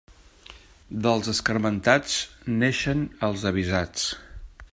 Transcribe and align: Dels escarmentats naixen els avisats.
Dels 1.07 1.29
escarmentats 1.33 2.17
naixen 2.55 3.05
els 3.31 3.49
avisats. 3.53 4.11